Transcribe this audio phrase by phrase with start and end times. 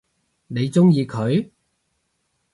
[0.47, 1.51] 你鍾意佢？